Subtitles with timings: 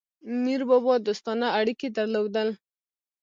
[0.43, 2.49] میربابا دوستانه اړیکي درلودل.